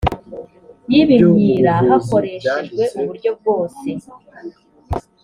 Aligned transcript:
y 0.91 0.93
ibimyira 1.01 1.73
hakoreshejwe 1.87 2.83
uburyo 2.99 3.29
bwose 3.39 3.87